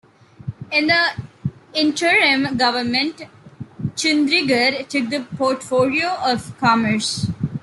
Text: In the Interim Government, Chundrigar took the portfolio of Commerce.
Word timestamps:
In 0.71 0.87
the 0.87 1.09
Interim 1.75 2.57
Government, 2.57 3.21
Chundrigar 3.95 4.87
took 4.87 5.11
the 5.11 5.27
portfolio 5.37 6.07
of 6.23 6.57
Commerce. 6.57 7.27